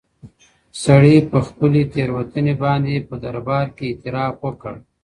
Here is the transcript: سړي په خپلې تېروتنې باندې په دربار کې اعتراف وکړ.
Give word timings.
سړي 0.83 1.15
په 1.31 1.39
خپلې 1.47 1.81
تېروتنې 1.93 2.53
باندې 2.63 2.95
په 3.07 3.15
دربار 3.23 3.65
کې 3.75 3.85
اعتراف 3.89 4.35
وکړ. 4.43 4.73